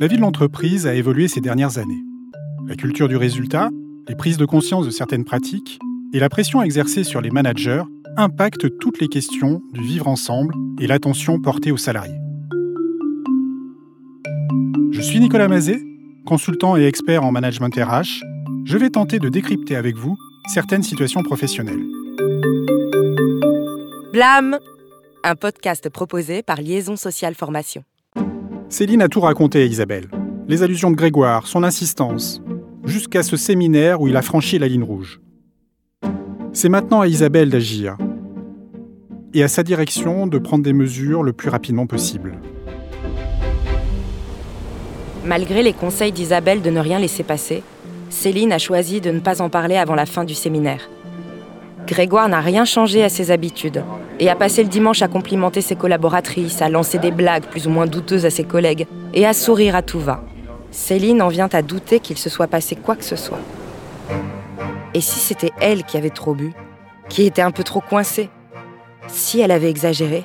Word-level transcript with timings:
La 0.00 0.06
vie 0.06 0.16
de 0.16 0.22
l'entreprise 0.22 0.86
a 0.86 0.94
évolué 0.94 1.28
ces 1.28 1.40
dernières 1.40 1.78
années. 1.78 2.02
La 2.66 2.74
culture 2.74 3.08
du 3.08 3.16
résultat, 3.16 3.68
les 4.08 4.14
prises 4.14 4.38
de 4.38 4.46
conscience 4.46 4.86
de 4.86 4.90
certaines 4.90 5.24
pratiques 5.24 5.78
et 6.14 6.18
la 6.18 6.28
pression 6.28 6.62
exercée 6.62 7.04
sur 7.04 7.20
les 7.20 7.30
managers 7.30 7.82
impactent 8.16 8.78
toutes 8.78 9.00
les 9.00 9.08
questions 9.08 9.60
du 9.72 9.82
vivre 9.82 10.08
ensemble 10.08 10.54
et 10.80 10.86
l'attention 10.86 11.40
portée 11.40 11.70
aux 11.70 11.76
salariés. 11.76 12.18
Je 14.90 15.00
suis 15.00 15.20
Nicolas 15.20 15.48
Mazet, 15.48 15.82
consultant 16.26 16.76
et 16.76 16.84
expert 16.84 17.24
en 17.24 17.32
management 17.32 17.74
RH. 17.74 18.22
Je 18.64 18.78
vais 18.78 18.90
tenter 18.90 19.18
de 19.18 19.28
décrypter 19.28 19.76
avec 19.76 19.96
vous 19.96 20.16
certaines 20.48 20.82
situations 20.82 21.22
professionnelles. 21.22 21.84
Blâme 24.12 24.58
Un 25.24 25.34
podcast 25.36 25.88
proposé 25.88 26.42
par 26.42 26.60
Liaison 26.60 26.96
Sociale 26.96 27.34
Formation. 27.34 27.84
Céline 28.70 29.02
a 29.02 29.08
tout 29.08 29.20
raconté 29.20 29.62
à 29.62 29.64
Isabelle. 29.64 30.08
Les 30.46 30.62
allusions 30.62 30.92
de 30.92 30.96
Grégoire, 30.96 31.48
son 31.48 31.64
insistance, 31.64 32.40
jusqu'à 32.84 33.24
ce 33.24 33.36
séminaire 33.36 34.00
où 34.00 34.06
il 34.06 34.16
a 34.16 34.22
franchi 34.22 34.60
la 34.60 34.68
ligne 34.68 34.84
rouge. 34.84 35.20
C'est 36.52 36.68
maintenant 36.68 37.00
à 37.00 37.08
Isabelle 37.08 37.50
d'agir 37.50 37.96
et 39.34 39.42
à 39.42 39.48
sa 39.48 39.64
direction 39.64 40.28
de 40.28 40.38
prendre 40.38 40.62
des 40.62 40.72
mesures 40.72 41.24
le 41.24 41.32
plus 41.32 41.48
rapidement 41.48 41.88
possible. 41.88 42.38
Malgré 45.24 45.64
les 45.64 45.72
conseils 45.72 46.12
d'Isabelle 46.12 46.62
de 46.62 46.70
ne 46.70 46.78
rien 46.78 47.00
laisser 47.00 47.24
passer, 47.24 47.64
Céline 48.08 48.52
a 48.52 48.58
choisi 48.58 49.00
de 49.00 49.10
ne 49.10 49.18
pas 49.18 49.42
en 49.42 49.48
parler 49.48 49.78
avant 49.78 49.96
la 49.96 50.06
fin 50.06 50.22
du 50.22 50.34
séminaire. 50.34 50.88
Grégoire 51.90 52.28
n'a 52.28 52.40
rien 52.40 52.64
changé 52.64 53.02
à 53.02 53.08
ses 53.08 53.32
habitudes 53.32 53.82
et 54.20 54.30
a 54.30 54.36
passé 54.36 54.62
le 54.62 54.68
dimanche 54.68 55.02
à 55.02 55.08
complimenter 55.08 55.60
ses 55.60 55.74
collaboratrices, 55.74 56.62
à 56.62 56.68
lancer 56.68 56.98
des 56.98 57.10
blagues 57.10 57.46
plus 57.46 57.66
ou 57.66 57.70
moins 57.70 57.86
douteuses 57.86 58.24
à 58.24 58.30
ses 58.30 58.44
collègues 58.44 58.86
et 59.12 59.26
à 59.26 59.32
sourire 59.32 59.74
à 59.74 59.82
tout 59.82 59.98
va. 59.98 60.22
Céline 60.70 61.20
en 61.20 61.26
vient 61.26 61.48
à 61.52 61.62
douter 61.62 61.98
qu'il 61.98 62.16
se 62.16 62.30
soit 62.30 62.46
passé 62.46 62.76
quoi 62.76 62.94
que 62.94 63.02
ce 63.02 63.16
soit. 63.16 63.40
Et 64.94 65.00
si 65.00 65.18
c'était 65.18 65.50
elle 65.60 65.82
qui 65.82 65.96
avait 65.96 66.10
trop 66.10 66.32
bu, 66.32 66.52
qui 67.08 67.26
était 67.26 67.42
un 67.42 67.50
peu 67.50 67.64
trop 67.64 67.80
coincée? 67.80 68.30
Si 69.08 69.40
elle 69.40 69.50
avait 69.50 69.68
exagéré 69.68 70.22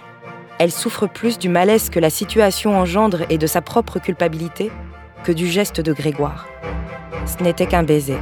Elle 0.59 0.71
souffre 0.71 1.07
plus 1.07 1.39
du 1.39 1.49
malaise 1.49 1.89
que 1.89 1.99
la 1.99 2.11
situation 2.11 2.77
engendre 2.77 3.23
et 3.31 3.39
de 3.39 3.47
sa 3.47 3.61
propre 3.61 3.97
culpabilité 3.97 4.69
que 5.23 5.31
du 5.31 5.47
geste 5.47 5.81
de 5.81 5.93
Grégoire. 5.93 6.45
Ce 7.25 7.43
n'était 7.43 7.65
qu'un 7.65 7.81
baiser. 7.81 8.17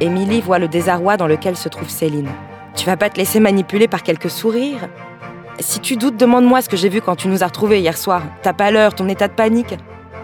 Émilie 0.00 0.42
voit 0.42 0.58
le 0.58 0.68
désarroi 0.68 1.16
dans 1.16 1.26
lequel 1.26 1.56
se 1.56 1.70
trouve 1.70 1.88
Céline. 1.88 2.28
Tu 2.74 2.84
vas 2.84 2.98
pas 2.98 3.08
te 3.08 3.16
laisser 3.16 3.40
manipuler 3.40 3.88
par 3.88 4.02
quelques 4.02 4.28
sourires? 4.28 4.88
Si 5.58 5.80
tu 5.80 5.96
doutes, 5.96 6.18
demande-moi 6.18 6.60
ce 6.60 6.68
que 6.68 6.76
j'ai 6.76 6.90
vu 6.90 7.00
quand 7.00 7.16
tu 7.16 7.28
nous 7.28 7.42
as 7.42 7.46
retrouvés 7.46 7.80
hier 7.80 7.96
soir. 7.96 8.22
Ta 8.42 8.52
pâleur, 8.52 8.94
ton 8.94 9.08
état 9.08 9.26
de 9.26 9.32
panique. 9.32 9.74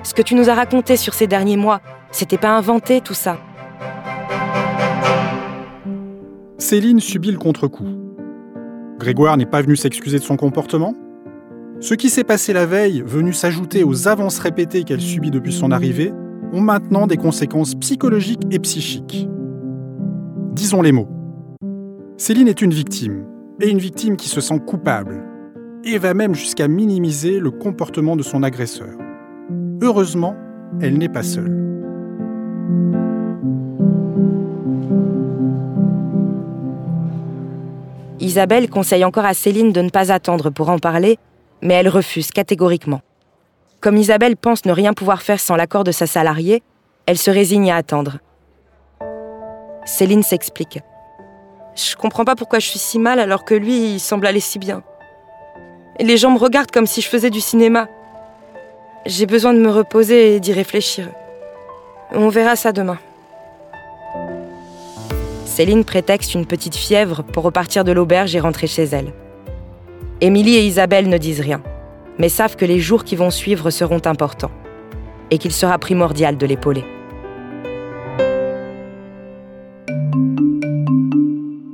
Ce 0.02 0.12
que 0.12 0.20
tu 0.20 0.34
nous 0.34 0.50
as 0.50 0.54
raconté 0.54 0.98
sur 0.98 1.14
ces 1.14 1.26
derniers 1.26 1.56
mois, 1.56 1.80
c'était 2.10 2.36
pas 2.36 2.54
inventé 2.54 3.00
tout 3.00 3.14
ça. 3.14 3.38
Céline 6.58 7.00
subit 7.00 7.32
le 7.32 7.38
contre-coup. 7.38 7.88
Grégoire 8.98 9.38
n'est 9.38 9.46
pas 9.46 9.62
venu 9.62 9.76
s'excuser 9.76 10.18
de 10.18 10.24
son 10.24 10.36
comportement? 10.36 10.94
Ce 11.80 11.94
qui 11.94 12.10
s'est 12.10 12.24
passé 12.24 12.52
la 12.52 12.66
veille, 12.66 13.02
venu 13.06 13.32
s'ajouter 13.32 13.84
aux 13.84 14.06
avances 14.06 14.38
répétées 14.38 14.84
qu'elle 14.84 15.00
subit 15.00 15.30
depuis 15.30 15.52
son 15.52 15.72
arrivée, 15.72 16.12
ont 16.52 16.60
maintenant 16.60 17.06
des 17.06 17.16
conséquences 17.16 17.74
psychologiques 17.74 18.42
et 18.50 18.58
psychiques. 18.58 19.28
Disons 20.52 20.82
les 20.82 20.92
mots. 20.92 21.08
Céline 22.18 22.46
est 22.46 22.60
une 22.60 22.74
victime, 22.74 23.24
et 23.58 23.70
une 23.70 23.78
victime 23.78 24.18
qui 24.18 24.28
se 24.28 24.42
sent 24.42 24.60
coupable, 24.66 25.24
et 25.82 25.96
va 25.96 26.12
même 26.12 26.34
jusqu'à 26.34 26.68
minimiser 26.68 27.40
le 27.40 27.50
comportement 27.50 28.16
de 28.16 28.22
son 28.22 28.42
agresseur. 28.42 28.90
Heureusement, 29.80 30.36
elle 30.82 30.98
n'est 30.98 31.08
pas 31.08 31.22
seule. 31.22 31.58
Isabelle 38.20 38.68
conseille 38.68 39.06
encore 39.06 39.24
à 39.24 39.32
Céline 39.32 39.72
de 39.72 39.80
ne 39.80 39.88
pas 39.88 40.12
attendre 40.12 40.50
pour 40.50 40.68
en 40.68 40.78
parler, 40.78 41.18
mais 41.62 41.74
elle 41.74 41.88
refuse 41.88 42.30
catégoriquement. 42.30 43.00
Comme 43.80 43.96
Isabelle 43.96 44.36
pense 44.36 44.66
ne 44.66 44.72
rien 44.72 44.92
pouvoir 44.92 45.22
faire 45.22 45.40
sans 45.40 45.56
l'accord 45.56 45.84
de 45.84 45.92
sa 45.92 46.06
salariée, 46.06 46.62
elle 47.06 47.18
se 47.18 47.30
résigne 47.30 47.70
à 47.70 47.76
attendre. 47.76 48.18
Céline 49.84 50.22
s'explique. 50.22 50.80
Je 51.74 51.96
comprends 51.96 52.24
pas 52.24 52.36
pourquoi 52.36 52.58
je 52.58 52.66
suis 52.66 52.78
si 52.78 52.98
mal 52.98 53.18
alors 53.18 53.44
que 53.44 53.54
lui, 53.54 53.94
il 53.94 54.00
semble 54.00 54.26
aller 54.26 54.40
si 54.40 54.58
bien. 54.58 54.82
Les 56.00 56.16
gens 56.16 56.30
me 56.30 56.38
regardent 56.38 56.70
comme 56.70 56.86
si 56.86 57.00
je 57.00 57.08
faisais 57.08 57.30
du 57.30 57.40
cinéma. 57.40 57.88
J'ai 59.06 59.26
besoin 59.26 59.52
de 59.52 59.58
me 59.58 59.70
reposer 59.70 60.36
et 60.36 60.40
d'y 60.40 60.52
réfléchir. 60.52 61.08
On 62.12 62.28
verra 62.28 62.56
ça 62.56 62.72
demain. 62.72 62.98
Céline 65.44 65.84
prétexte 65.84 66.34
une 66.34 66.46
petite 66.46 66.76
fièvre 66.76 67.22
pour 67.22 67.42
repartir 67.42 67.84
de 67.84 67.92
l'auberge 67.92 68.34
et 68.36 68.40
rentrer 68.40 68.66
chez 68.66 68.84
elle. 68.84 69.12
Émilie 70.20 70.56
et 70.56 70.64
Isabelle 70.64 71.08
ne 71.08 71.18
disent 71.18 71.40
rien, 71.40 71.62
mais 72.18 72.28
savent 72.28 72.56
que 72.56 72.64
les 72.64 72.78
jours 72.78 73.04
qui 73.04 73.16
vont 73.16 73.30
suivre 73.30 73.70
seront 73.70 74.00
importants 74.06 74.52
et 75.30 75.38
qu'il 75.38 75.52
sera 75.52 75.78
primordial 75.78 76.36
de 76.36 76.46
l'épauler. 76.46 76.84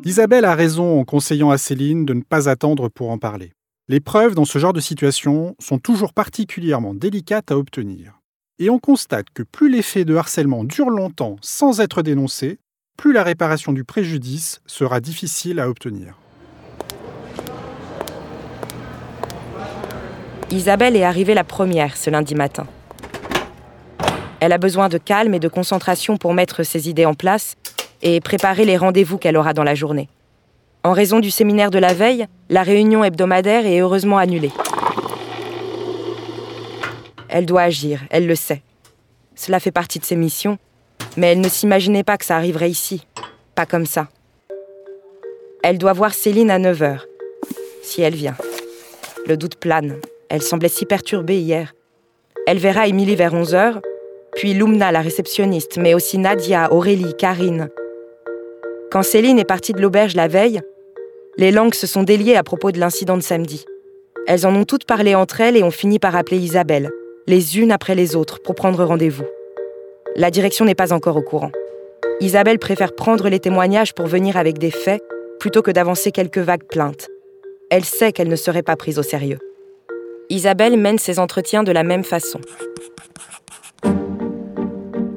Isabelle 0.08 0.46
a 0.46 0.54
raison 0.54 0.98
en 0.98 1.04
conseillant 1.04 1.50
à 1.50 1.58
Céline 1.58 2.06
de 2.06 2.14
ne 2.14 2.22
pas 2.22 2.48
attendre 2.48 2.88
pour 2.88 3.10
en 3.10 3.18
parler. 3.18 3.52
Les 3.88 4.00
preuves 4.00 4.34
dans 4.34 4.46
ce 4.46 4.58
genre 4.58 4.72
de 4.72 4.80
situation 4.80 5.54
sont 5.58 5.78
toujours 5.78 6.14
particulièrement 6.14 6.94
délicates 6.94 7.50
à 7.50 7.58
obtenir. 7.58 8.18
Et 8.58 8.70
on 8.70 8.78
constate 8.78 9.26
que 9.34 9.42
plus 9.42 9.68
l'effet 9.68 10.06
de 10.06 10.14
harcèlement 10.14 10.64
dure 10.64 10.88
longtemps 10.88 11.36
sans 11.42 11.80
être 11.80 12.00
dénoncé, 12.00 12.58
plus 12.96 13.12
la 13.12 13.22
réparation 13.22 13.74
du 13.74 13.84
préjudice 13.84 14.62
sera 14.64 15.00
difficile 15.00 15.60
à 15.60 15.68
obtenir. 15.68 16.18
Isabelle 20.50 20.96
est 20.96 21.04
arrivée 21.04 21.34
la 21.34 21.44
première 21.44 21.98
ce 21.98 22.08
lundi 22.08 22.34
matin. 22.34 22.66
Elle 24.40 24.52
a 24.52 24.58
besoin 24.58 24.88
de 24.88 24.96
calme 24.96 25.34
et 25.34 25.38
de 25.38 25.48
concentration 25.48 26.16
pour 26.16 26.32
mettre 26.32 26.62
ses 26.62 26.88
idées 26.88 27.04
en 27.04 27.12
place 27.12 27.56
et 28.02 28.20
préparer 28.20 28.64
les 28.64 28.76
rendez-vous 28.76 29.18
qu'elle 29.18 29.36
aura 29.36 29.52
dans 29.52 29.64
la 29.64 29.74
journée. 29.74 30.08
En 30.84 30.92
raison 30.92 31.20
du 31.20 31.30
séminaire 31.30 31.70
de 31.70 31.78
la 31.78 31.92
veille, 31.92 32.26
la 32.48 32.62
réunion 32.62 33.02
hebdomadaire 33.04 33.66
est 33.66 33.80
heureusement 33.80 34.18
annulée. 34.18 34.52
Elle 37.28 37.46
doit 37.46 37.62
agir, 37.62 38.00
elle 38.10 38.26
le 38.26 38.34
sait. 38.34 38.62
Cela 39.34 39.60
fait 39.60 39.70
partie 39.70 39.98
de 39.98 40.04
ses 40.04 40.16
missions, 40.16 40.58
mais 41.16 41.32
elle 41.32 41.40
ne 41.40 41.48
s'imaginait 41.48 42.04
pas 42.04 42.16
que 42.16 42.24
ça 42.24 42.36
arriverait 42.36 42.70
ici, 42.70 43.06
pas 43.54 43.66
comme 43.66 43.86
ça. 43.86 44.08
Elle 45.62 45.78
doit 45.78 45.92
voir 45.92 46.14
Céline 46.14 46.50
à 46.50 46.58
9h, 46.58 47.00
si 47.82 48.02
elle 48.02 48.14
vient. 48.14 48.36
Le 49.26 49.36
doute 49.36 49.56
plane, 49.56 49.96
elle 50.28 50.42
semblait 50.42 50.68
si 50.68 50.86
perturbée 50.86 51.38
hier. 51.38 51.74
Elle 52.46 52.58
verra 52.58 52.86
Émilie 52.86 53.16
vers 53.16 53.34
11h, 53.34 53.80
puis 54.36 54.54
Lumna, 54.54 54.92
la 54.92 55.00
réceptionniste, 55.00 55.76
mais 55.76 55.94
aussi 55.94 56.16
Nadia, 56.16 56.72
Aurélie, 56.72 57.14
Karine, 57.16 57.68
quand 58.90 59.02
Céline 59.02 59.38
est 59.38 59.44
partie 59.44 59.72
de 59.72 59.82
l'auberge 59.82 60.14
la 60.14 60.28
veille, 60.28 60.62
les 61.36 61.50
langues 61.50 61.74
se 61.74 61.86
sont 61.86 62.02
déliées 62.02 62.36
à 62.36 62.42
propos 62.42 62.72
de 62.72 62.80
l'incident 62.80 63.16
de 63.16 63.22
samedi. 63.22 63.66
Elles 64.26 64.46
en 64.46 64.54
ont 64.54 64.64
toutes 64.64 64.86
parlé 64.86 65.14
entre 65.14 65.40
elles 65.40 65.56
et 65.56 65.62
ont 65.62 65.70
fini 65.70 65.98
par 65.98 66.16
appeler 66.16 66.38
Isabelle, 66.38 66.90
les 67.26 67.58
unes 67.58 67.70
après 67.70 67.94
les 67.94 68.16
autres, 68.16 68.40
pour 68.40 68.54
prendre 68.54 68.82
rendez-vous. 68.84 69.26
La 70.16 70.30
direction 70.30 70.64
n'est 70.64 70.74
pas 70.74 70.92
encore 70.94 71.16
au 71.16 71.22
courant. 71.22 71.52
Isabelle 72.20 72.58
préfère 72.58 72.94
prendre 72.94 73.28
les 73.28 73.40
témoignages 73.40 73.94
pour 73.94 74.06
venir 74.06 74.36
avec 74.38 74.58
des 74.58 74.70
faits 74.70 75.02
plutôt 75.38 75.62
que 75.62 75.70
d'avancer 75.70 76.10
quelques 76.10 76.38
vagues 76.38 76.64
plaintes. 76.64 77.08
Elle 77.70 77.84
sait 77.84 78.12
qu'elle 78.12 78.28
ne 78.28 78.36
serait 78.36 78.62
pas 78.62 78.76
prise 78.76 78.98
au 78.98 79.02
sérieux. 79.02 79.38
Isabelle 80.30 80.78
mène 80.78 80.98
ses 80.98 81.18
entretiens 81.18 81.62
de 81.62 81.72
la 81.72 81.82
même 81.82 82.04
façon. 82.04 82.40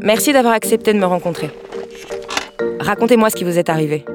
Merci 0.02 0.34
d'avoir 0.34 0.54
accepté 0.54 0.94
de 0.94 1.00
me 1.00 1.06
rencontrer. 1.06 1.50
Racontez-moi 2.82 3.30
ce 3.30 3.36
qui 3.36 3.44
vous 3.44 3.60
est 3.60 3.70
arrivé. 3.70 4.06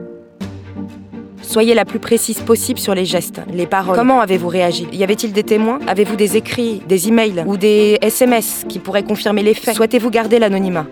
Soyez 1.40 1.74
la 1.74 1.84
plus 1.84 2.00
précise 2.00 2.40
possible 2.40 2.80
sur 2.80 2.94
les 2.94 3.04
gestes, 3.04 3.40
les 3.52 3.66
paroles. 3.66 3.96
Comment 3.96 4.20
avez-vous 4.20 4.48
réagi? 4.48 4.88
Y 4.92 5.04
avait-il 5.04 5.32
des 5.32 5.44
témoins? 5.44 5.78
Avez-vous 5.86 6.16
des 6.16 6.36
écrits, 6.36 6.82
des 6.88 7.06
emails 7.06 7.44
ou 7.46 7.56
des 7.56 7.98
SMS 8.02 8.64
qui 8.68 8.80
pourraient 8.80 9.04
confirmer 9.04 9.44
les 9.44 9.54
faits? 9.54 9.76
Souhaitez-vous 9.76 10.10
garder 10.10 10.40
l'anonymat? 10.40 10.86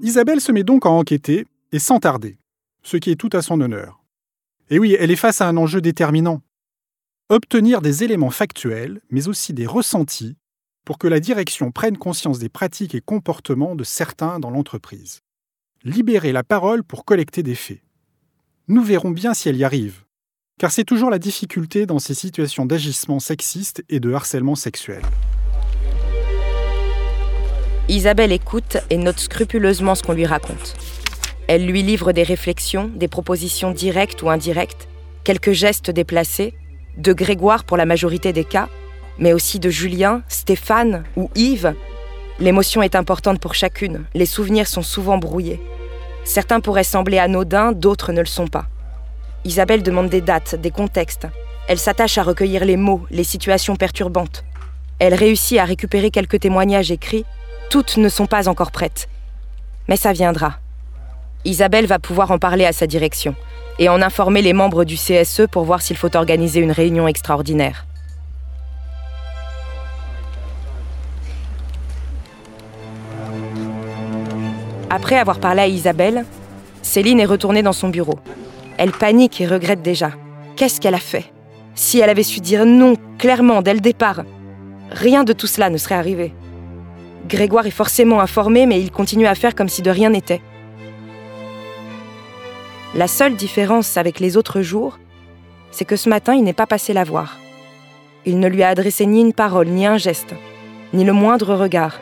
Isabelle 0.00 0.40
se 0.40 0.50
met 0.50 0.64
donc 0.64 0.86
à 0.86 0.88
enquêter, 0.88 1.44
et 1.70 1.78
sans 1.78 1.98
tarder, 1.98 2.38
ce 2.82 2.96
qui 2.96 3.10
est 3.10 3.16
tout 3.16 3.30
à 3.34 3.42
son 3.42 3.60
honneur. 3.60 4.00
Et 4.70 4.78
oui, 4.78 4.96
elle 4.98 5.10
est 5.10 5.16
face 5.16 5.42
à 5.42 5.46
un 5.48 5.58
enjeu 5.58 5.82
déterminant. 5.82 6.40
Obtenir 7.28 7.82
des 7.82 8.04
éléments 8.04 8.30
factuels, 8.30 9.02
mais 9.10 9.28
aussi 9.28 9.52
des 9.52 9.66
ressentis, 9.66 10.36
pour 10.88 10.96
que 10.96 11.06
la 11.06 11.20
direction 11.20 11.70
prenne 11.70 11.98
conscience 11.98 12.38
des 12.38 12.48
pratiques 12.48 12.94
et 12.94 13.02
comportements 13.02 13.74
de 13.74 13.84
certains 13.84 14.40
dans 14.40 14.48
l'entreprise. 14.48 15.20
Libérer 15.84 16.32
la 16.32 16.42
parole 16.42 16.82
pour 16.82 17.04
collecter 17.04 17.42
des 17.42 17.56
faits. 17.56 17.82
Nous 18.68 18.82
verrons 18.82 19.10
bien 19.10 19.34
si 19.34 19.50
elle 19.50 19.58
y 19.58 19.64
arrive. 19.64 20.04
car 20.58 20.72
c'est 20.72 20.84
toujours 20.84 21.10
la 21.10 21.18
difficulté 21.18 21.84
dans 21.84 21.98
ces 21.98 22.14
situations 22.14 22.64
d'agissement 22.64 23.20
sexiste 23.20 23.84
et 23.90 24.00
de 24.00 24.10
harcèlement 24.14 24.54
sexuel. 24.54 25.02
Isabelle 27.90 28.32
écoute 28.32 28.78
et 28.88 28.96
note 28.96 29.18
scrupuleusement 29.18 29.94
ce 29.94 30.02
qu'on 30.02 30.14
lui 30.14 30.24
raconte. 30.24 30.74
Elle 31.48 31.66
lui 31.66 31.82
livre 31.82 32.12
des 32.12 32.22
réflexions, 32.22 32.90
des 32.96 33.08
propositions 33.08 33.72
directes 33.72 34.22
ou 34.22 34.30
indirectes, 34.30 34.88
quelques 35.22 35.52
gestes 35.52 35.90
déplacés, 35.90 36.54
de 36.96 37.12
Grégoire 37.12 37.64
pour 37.64 37.76
la 37.76 37.84
majorité 37.84 38.32
des 38.32 38.44
cas, 38.44 38.70
mais 39.18 39.32
aussi 39.32 39.58
de 39.58 39.70
Julien, 39.70 40.22
Stéphane 40.28 41.04
ou 41.16 41.30
Yves. 41.34 41.74
L'émotion 42.40 42.82
est 42.82 42.94
importante 42.94 43.40
pour 43.40 43.54
chacune, 43.54 44.04
les 44.14 44.26
souvenirs 44.26 44.68
sont 44.68 44.82
souvent 44.82 45.18
brouillés. 45.18 45.60
Certains 46.24 46.60
pourraient 46.60 46.84
sembler 46.84 47.18
anodins, 47.18 47.72
d'autres 47.72 48.12
ne 48.12 48.20
le 48.20 48.26
sont 48.26 48.48
pas. 48.48 48.66
Isabelle 49.44 49.82
demande 49.82 50.08
des 50.08 50.20
dates, 50.20 50.54
des 50.54 50.70
contextes. 50.70 51.26
Elle 51.68 51.78
s'attache 51.78 52.18
à 52.18 52.22
recueillir 52.22 52.64
les 52.64 52.76
mots, 52.76 53.06
les 53.10 53.24
situations 53.24 53.76
perturbantes. 53.76 54.44
Elle 54.98 55.14
réussit 55.14 55.58
à 55.58 55.64
récupérer 55.64 56.10
quelques 56.10 56.40
témoignages 56.40 56.90
écrits. 56.90 57.24
Toutes 57.70 57.96
ne 57.96 58.08
sont 58.08 58.26
pas 58.26 58.48
encore 58.48 58.72
prêtes. 58.72 59.08
Mais 59.88 59.96
ça 59.96 60.12
viendra. 60.12 60.58
Isabelle 61.44 61.86
va 61.86 61.98
pouvoir 61.98 62.30
en 62.30 62.38
parler 62.38 62.66
à 62.66 62.72
sa 62.72 62.86
direction 62.86 63.34
et 63.78 63.88
en 63.88 64.02
informer 64.02 64.42
les 64.42 64.52
membres 64.52 64.84
du 64.84 64.96
CSE 64.96 65.42
pour 65.50 65.64
voir 65.64 65.82
s'il 65.82 65.96
faut 65.96 66.14
organiser 66.16 66.60
une 66.60 66.72
réunion 66.72 67.08
extraordinaire. 67.08 67.86
Après 74.90 75.16
avoir 75.16 75.38
parlé 75.38 75.60
à 75.60 75.66
Isabelle, 75.66 76.24
Céline 76.82 77.20
est 77.20 77.26
retournée 77.26 77.62
dans 77.62 77.74
son 77.74 77.90
bureau. 77.90 78.18
Elle 78.78 78.92
panique 78.92 79.40
et 79.40 79.46
regrette 79.46 79.82
déjà. 79.82 80.12
Qu'est-ce 80.56 80.80
qu'elle 80.80 80.94
a 80.94 80.98
fait? 80.98 81.30
Si 81.74 81.98
elle 82.00 82.08
avait 82.08 82.22
su 82.22 82.40
dire 82.40 82.64
non 82.64 82.94
clairement 83.18 83.60
dès 83.60 83.74
le 83.74 83.80
départ, 83.80 84.22
rien 84.90 85.24
de 85.24 85.34
tout 85.34 85.46
cela 85.46 85.68
ne 85.68 85.76
serait 85.76 85.94
arrivé. 85.94 86.32
Grégoire 87.28 87.66
est 87.66 87.70
forcément 87.70 88.20
informé, 88.20 88.64
mais 88.64 88.80
il 88.80 88.90
continue 88.90 89.26
à 89.26 89.34
faire 89.34 89.54
comme 89.54 89.68
si 89.68 89.82
de 89.82 89.90
rien 89.90 90.10
n'était. 90.10 90.40
La 92.94 93.06
seule 93.06 93.36
différence 93.36 93.98
avec 93.98 94.18
les 94.18 94.38
autres 94.38 94.62
jours, 94.62 94.98
c'est 95.70 95.84
que 95.84 95.96
ce 95.96 96.08
matin, 96.08 96.34
il 96.34 96.42
n'est 96.42 96.54
pas 96.54 96.66
passé 96.66 96.94
la 96.94 97.04
voir. 97.04 97.38
Il 98.24 98.40
ne 98.40 98.48
lui 98.48 98.62
a 98.62 98.68
adressé 98.68 99.04
ni 99.04 99.20
une 99.20 99.34
parole, 99.34 99.68
ni 99.68 99.84
un 99.84 99.98
geste, 99.98 100.34
ni 100.94 101.04
le 101.04 101.12
moindre 101.12 101.54
regard. 101.54 102.00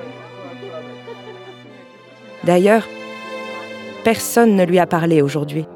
D'ailleurs, 2.46 2.86
personne 4.04 4.54
ne 4.54 4.64
lui 4.64 4.78
a 4.78 4.86
parlé 4.86 5.20
aujourd'hui. 5.20 5.66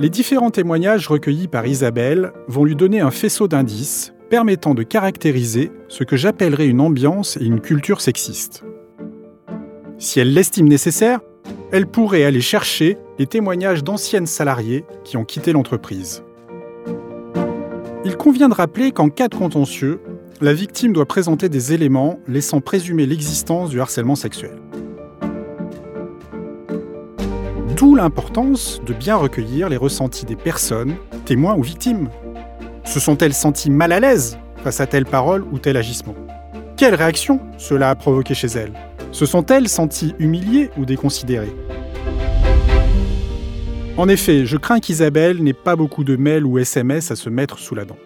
Les 0.00 0.10
différents 0.10 0.50
témoignages 0.50 1.06
recueillis 1.06 1.46
par 1.46 1.64
Isabelle 1.64 2.32
vont 2.48 2.64
lui 2.64 2.74
donner 2.74 3.00
un 3.00 3.12
faisceau 3.12 3.46
d'indices 3.46 4.12
permettant 4.30 4.74
de 4.74 4.82
caractériser 4.82 5.70
ce 5.86 6.02
que 6.02 6.16
j'appellerais 6.16 6.66
une 6.66 6.80
ambiance 6.80 7.36
et 7.36 7.44
une 7.44 7.60
culture 7.60 8.00
sexiste. 8.00 8.64
Si 9.98 10.18
elle 10.18 10.34
l'estime 10.34 10.68
nécessaire, 10.68 11.20
elle 11.70 11.86
pourrait 11.86 12.24
aller 12.24 12.40
chercher 12.40 12.98
les 13.20 13.28
témoignages 13.28 13.84
d'anciennes 13.84 14.26
salariées 14.26 14.84
qui 15.04 15.16
ont 15.16 15.24
quitté 15.24 15.52
l'entreprise. 15.52 16.24
Il 18.06 18.18
convient 18.18 18.50
de 18.50 18.54
rappeler 18.54 18.92
qu'en 18.92 19.08
cas 19.08 19.28
de 19.28 19.34
contentieux, 19.34 19.98
la 20.42 20.52
victime 20.52 20.92
doit 20.92 21.06
présenter 21.06 21.48
des 21.48 21.72
éléments 21.72 22.18
laissant 22.28 22.60
présumer 22.60 23.06
l'existence 23.06 23.70
du 23.70 23.80
harcèlement 23.80 24.14
sexuel. 24.14 24.58
D'où 27.76 27.94
l'importance 27.94 28.82
de 28.84 28.92
bien 28.92 29.16
recueillir 29.16 29.70
les 29.70 29.78
ressentis 29.78 30.26
des 30.26 30.36
personnes, 30.36 30.96
témoins 31.24 31.56
ou 31.56 31.62
victimes. 31.62 32.10
Se 32.84 33.00
sont-elles 33.00 33.32
senties 33.32 33.70
mal 33.70 33.90
à 33.90 34.00
l'aise 34.00 34.38
face 34.62 34.80
à 34.80 34.86
telle 34.86 35.06
parole 35.06 35.42
ou 35.50 35.58
tel 35.58 35.78
agissement? 35.78 36.14
Quelle 36.76 36.94
réaction 36.94 37.40
cela 37.56 37.88
a 37.88 37.94
provoqué 37.94 38.34
chez 38.34 38.48
elles? 38.48 38.74
Se 39.12 39.24
sont-elles 39.24 39.68
senties 39.68 40.14
humiliées 40.18 40.70
ou 40.76 40.84
déconsidérées? 40.84 41.54
En 43.96 44.08
effet, 44.08 44.44
je 44.44 44.56
crains 44.56 44.80
qu'Isabelle 44.80 45.40
n'ait 45.40 45.52
pas 45.52 45.76
beaucoup 45.76 46.02
de 46.02 46.16
mails 46.16 46.44
ou 46.44 46.58
SMS 46.58 47.12
à 47.12 47.16
se 47.16 47.30
mettre 47.30 47.60
sous 47.60 47.76
la 47.76 47.84
dent. 47.84 47.96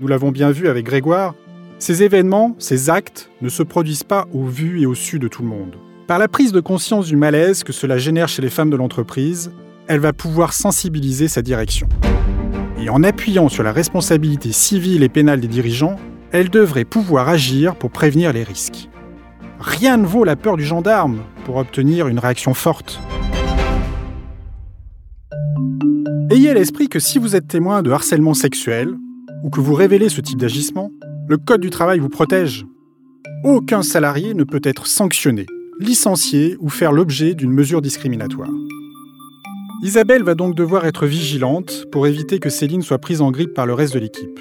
Nous 0.00 0.06
l'avons 0.06 0.30
bien 0.30 0.52
vu 0.52 0.68
avec 0.68 0.86
Grégoire, 0.86 1.34
ces 1.80 2.04
événements, 2.04 2.54
ces 2.60 2.88
actes 2.88 3.30
ne 3.42 3.48
se 3.48 3.64
produisent 3.64 4.04
pas 4.04 4.28
au 4.32 4.44
vu 4.44 4.80
et 4.80 4.86
au 4.86 4.94
su 4.94 5.18
de 5.18 5.26
tout 5.26 5.42
le 5.42 5.48
monde. 5.48 5.74
Par 6.06 6.20
la 6.20 6.28
prise 6.28 6.52
de 6.52 6.60
conscience 6.60 7.08
du 7.08 7.16
malaise 7.16 7.64
que 7.64 7.72
cela 7.72 7.98
génère 7.98 8.28
chez 8.28 8.42
les 8.42 8.48
femmes 8.48 8.70
de 8.70 8.76
l'entreprise, 8.76 9.50
elle 9.88 9.98
va 9.98 10.12
pouvoir 10.12 10.52
sensibiliser 10.52 11.26
sa 11.26 11.42
direction. 11.42 11.88
Et 12.80 12.88
en 12.88 13.02
appuyant 13.02 13.48
sur 13.48 13.64
la 13.64 13.72
responsabilité 13.72 14.52
civile 14.52 15.02
et 15.02 15.08
pénale 15.08 15.40
des 15.40 15.48
dirigeants, 15.48 15.96
elle 16.30 16.48
devrait 16.48 16.84
pouvoir 16.84 17.28
agir 17.28 17.74
pour 17.74 17.90
prévenir 17.90 18.32
les 18.32 18.44
risques. 18.44 18.88
Rien 19.58 19.96
ne 19.96 20.06
vaut 20.06 20.24
la 20.24 20.36
peur 20.36 20.56
du 20.56 20.64
gendarme 20.64 21.22
pour 21.44 21.56
obtenir 21.56 22.06
une 22.06 22.20
réaction 22.20 22.54
forte. 22.54 23.00
Ayez 26.34 26.50
à 26.50 26.54
l'esprit 26.54 26.88
que 26.88 26.98
si 26.98 27.20
vous 27.20 27.36
êtes 27.36 27.46
témoin 27.46 27.80
de 27.80 27.92
harcèlement 27.92 28.34
sexuel, 28.34 28.96
ou 29.44 29.50
que 29.50 29.60
vous 29.60 29.74
révélez 29.74 30.08
ce 30.08 30.20
type 30.20 30.40
d'agissement, 30.40 30.90
le 31.28 31.36
Code 31.36 31.60
du 31.60 31.70
travail 31.70 32.00
vous 32.00 32.08
protège. 32.08 32.66
Aucun 33.44 33.84
salarié 33.84 34.34
ne 34.34 34.42
peut 34.42 34.60
être 34.64 34.88
sanctionné, 34.88 35.46
licencié 35.78 36.56
ou 36.58 36.70
faire 36.70 36.90
l'objet 36.90 37.34
d'une 37.34 37.52
mesure 37.52 37.80
discriminatoire. 37.80 38.50
Isabelle 39.84 40.24
va 40.24 40.34
donc 40.34 40.56
devoir 40.56 40.86
être 40.86 41.06
vigilante 41.06 41.84
pour 41.92 42.08
éviter 42.08 42.40
que 42.40 42.50
Céline 42.50 42.82
soit 42.82 42.98
prise 42.98 43.20
en 43.20 43.30
grippe 43.30 43.54
par 43.54 43.66
le 43.66 43.74
reste 43.74 43.94
de 43.94 44.00
l'équipe, 44.00 44.40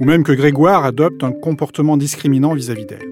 ou 0.00 0.04
même 0.04 0.24
que 0.24 0.32
Grégoire 0.32 0.84
adopte 0.84 1.22
un 1.22 1.30
comportement 1.30 1.96
discriminant 1.96 2.52
vis-à-vis 2.52 2.86
d'elle. 2.86 3.08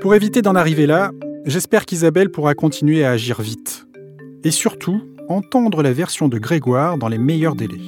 Pour 0.00 0.14
éviter 0.14 0.40
d'en 0.40 0.54
arriver 0.54 0.86
là, 0.86 1.10
j'espère 1.44 1.84
qu'Isabelle 1.84 2.30
pourra 2.30 2.54
continuer 2.54 3.04
à 3.04 3.10
agir 3.10 3.42
vite, 3.42 3.86
et 4.42 4.50
surtout 4.50 5.02
entendre 5.30 5.82
la 5.82 5.92
version 5.92 6.26
de 6.26 6.38
Grégoire 6.38 6.98
dans 6.98 7.08
les 7.08 7.18
meilleurs 7.18 7.54
délais. 7.54 7.78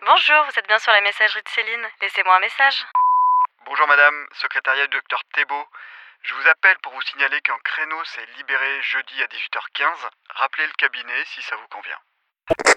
Bonjour, 0.00 0.44
vous 0.44 0.58
êtes 0.58 0.66
bien 0.66 0.78
sur 0.78 0.92
la 0.92 1.02
messagerie 1.02 1.42
de 1.42 1.48
Céline. 1.48 1.86
Laissez-moi 2.00 2.36
un 2.36 2.40
message. 2.40 2.86
Bonjour 3.66 3.86
madame, 3.86 4.14
secrétariat 4.40 4.86
du 4.86 4.96
docteur 4.96 5.20
Thébault. 5.34 5.66
Je 6.22 6.34
vous 6.34 6.48
appelle 6.48 6.76
pour 6.82 6.92
vous 6.92 7.02
signaler 7.02 7.40
qu'un 7.42 7.58
créneau 7.64 7.96
s'est 8.04 8.24
libéré 8.38 8.80
jeudi 8.82 9.20
à 9.22 9.26
18h15. 9.26 10.08
Rappelez 10.36 10.66
le 10.66 10.72
cabinet 10.78 11.24
si 11.34 11.42
ça 11.42 11.56
vous 11.56 11.66
convient. 11.68 11.98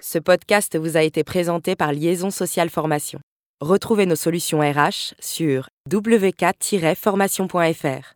Ce 0.01 0.17
podcast 0.17 0.75
vous 0.77 0.97
a 0.97 1.03
été 1.03 1.23
présenté 1.23 1.75
par 1.75 1.91
Liaison 1.91 2.31
Sociale 2.31 2.71
Formation. 2.71 3.19
Retrouvez 3.61 4.07
nos 4.07 4.15
solutions 4.15 4.61
RH 4.61 5.13
sur 5.19 5.69
wk-formation.fr. 5.91 8.13